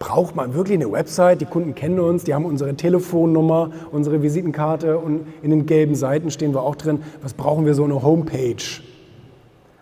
[0.00, 1.42] Braucht man wirklich eine Website?
[1.42, 6.30] Die Kunden kennen uns, die haben unsere Telefonnummer, unsere Visitenkarte und in den gelben Seiten
[6.30, 7.02] stehen wir auch drin.
[7.20, 8.80] Was brauchen wir so eine Homepage?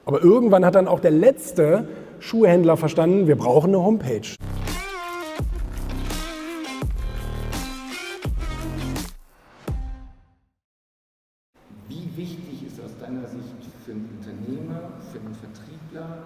[0.05, 1.87] Aber irgendwann hat dann auch der letzte
[2.19, 4.35] Schuhhändler verstanden, wir brauchen eine Homepage.
[11.89, 13.45] Wie wichtig ist aus deiner Sicht
[13.85, 14.81] für einen Unternehmer,
[15.13, 16.25] für einen Vertriebler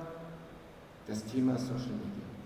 [1.07, 2.42] das Thema Social Media?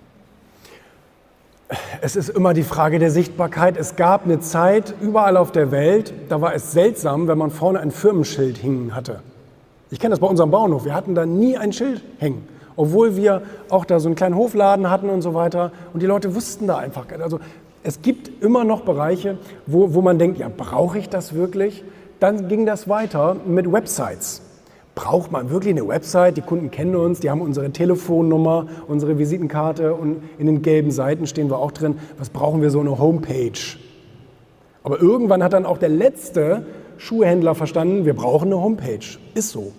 [2.00, 3.76] Es ist immer die Frage der Sichtbarkeit.
[3.76, 7.80] Es gab eine Zeit überall auf der Welt, da war es seltsam, wenn man vorne
[7.80, 9.20] ein Firmenschild hängen hatte.
[9.90, 10.84] Ich kenne das bei unserem Bauernhof.
[10.84, 14.90] Wir hatten da nie ein Schild hängen, obwohl wir auch da so einen kleinen Hofladen
[14.90, 15.70] hatten und so weiter.
[15.92, 17.06] Und die Leute wussten da einfach.
[17.22, 17.38] Also
[17.82, 21.84] es gibt immer noch Bereiche, wo, wo man denkt, ja, brauche ich das wirklich?
[22.18, 24.42] Dann ging das weiter mit Websites.
[24.96, 26.38] Braucht man wirklich eine Website?
[26.38, 31.26] Die Kunden kennen uns, die haben unsere Telefonnummer, unsere Visitenkarte und in den gelben Seiten
[31.26, 31.98] stehen wir auch drin.
[32.18, 33.76] Was brauchen wir so eine Homepage?
[34.82, 36.64] Aber irgendwann hat dann auch der letzte
[36.96, 39.04] Schuhhändler verstanden, wir brauchen eine Homepage.
[39.34, 39.72] Ist so.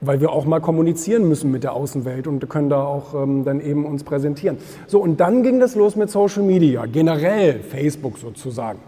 [0.00, 3.60] Weil wir auch mal kommunizieren müssen mit der Außenwelt und können da auch ähm, dann
[3.60, 4.58] eben uns präsentieren.
[4.86, 8.78] So, und dann ging das los mit Social Media, generell Facebook sozusagen.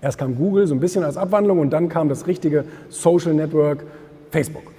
[0.00, 3.84] Erst kam Google so ein bisschen als Abwandlung und dann kam das richtige Social Network
[4.32, 4.72] Facebook.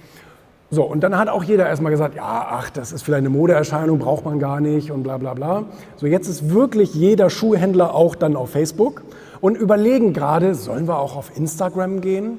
[0.70, 3.98] So, und dann hat auch jeder erstmal gesagt, ja, ach, das ist vielleicht eine Modeerscheinung,
[4.00, 5.64] braucht man gar nicht und bla bla bla.
[5.96, 9.02] So, jetzt ist wirklich jeder Schuhhändler auch dann auf Facebook
[9.40, 12.38] und überlegen gerade, sollen wir auch auf Instagram gehen?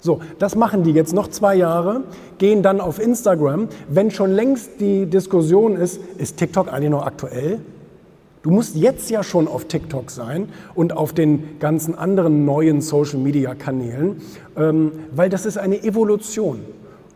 [0.00, 2.02] So, das machen die jetzt noch zwei Jahre,
[2.38, 7.60] gehen dann auf Instagram, wenn schon längst die Diskussion ist, ist TikTok eigentlich noch aktuell?
[8.42, 14.22] Du musst jetzt ja schon auf TikTok sein und auf den ganzen anderen neuen Social-Media-Kanälen,
[14.56, 16.60] ähm, weil das ist eine Evolution.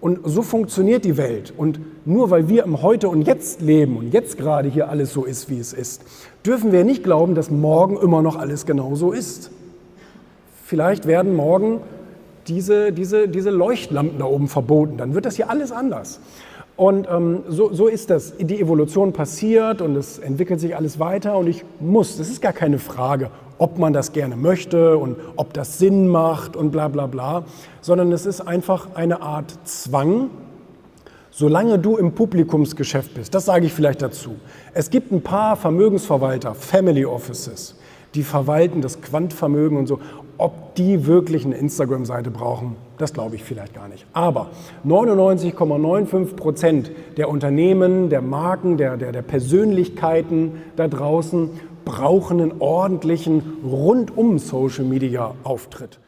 [0.03, 1.55] Und so funktioniert die Welt.
[1.57, 5.25] Und nur weil wir im Heute und Jetzt leben und jetzt gerade hier alles so
[5.25, 6.03] ist, wie es ist,
[6.45, 9.51] dürfen wir nicht glauben, dass morgen immer noch alles genau so ist.
[10.67, 11.81] Vielleicht werden morgen
[12.49, 14.99] diese, diese, diese Leuchtlampen da oben verboten.
[14.99, 16.21] Dann wird das hier alles anders.
[16.77, 18.35] Und ähm, so, so ist das.
[18.37, 22.53] Die Evolution passiert und es entwickelt sich alles weiter und ich muss, das ist gar
[22.53, 27.07] keine Frage, ob man das gerne möchte und ob das Sinn macht und bla bla
[27.07, 27.45] bla,
[27.81, 30.31] sondern es ist einfach eine Art Zwang,
[31.31, 33.35] solange du im Publikumsgeschäft bist.
[33.35, 34.35] Das sage ich vielleicht dazu.
[34.73, 37.77] Es gibt ein paar Vermögensverwalter, Family Offices,
[38.15, 40.01] die verwalten das Quantvermögen und so.
[40.37, 44.07] Ob die wirklich eine Instagram-Seite brauchen, das glaube ich vielleicht gar nicht.
[44.13, 44.51] Aber
[44.87, 51.51] 99,95 Prozent der Unternehmen, der Marken, der, der, der Persönlichkeiten da draußen
[51.85, 55.99] brauchen einen ordentlichen rundum Social-Media-Auftritt.